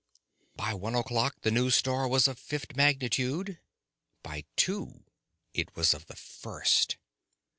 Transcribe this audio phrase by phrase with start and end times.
[0.55, 3.59] By one o'clock, the new star was of fifth magnitude;
[4.23, 5.03] by two
[5.53, 6.97] it was of the first.